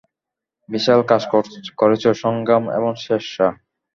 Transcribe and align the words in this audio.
বিশাল 0.69 0.99
কাজ 1.11 1.21
করেছ, 1.79 2.03
সংগ্রাম 2.23 2.63
এবং 2.77 2.91
শেরশাহ। 3.03 3.51